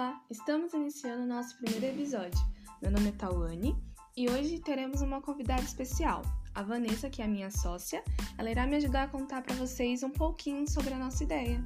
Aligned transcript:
Olá, 0.00 0.18
estamos 0.30 0.72
iniciando 0.72 1.24
o 1.24 1.26
nosso 1.26 1.58
primeiro 1.58 1.84
episódio. 1.84 2.40
Meu 2.80 2.90
nome 2.90 3.10
é 3.10 3.12
Tawane 3.12 3.76
e 4.16 4.30
hoje 4.30 4.58
teremos 4.58 5.02
uma 5.02 5.20
convidada 5.20 5.60
especial, 5.60 6.22
a 6.54 6.62
Vanessa, 6.62 7.10
que 7.10 7.20
é 7.20 7.26
a 7.26 7.28
minha 7.28 7.50
sócia. 7.50 8.02
Ela 8.38 8.50
irá 8.50 8.66
me 8.66 8.76
ajudar 8.76 9.02
a 9.02 9.08
contar 9.08 9.42
para 9.42 9.54
vocês 9.56 10.02
um 10.02 10.08
pouquinho 10.08 10.66
sobre 10.66 10.94
a 10.94 10.98
nossa 10.98 11.22
ideia. 11.22 11.62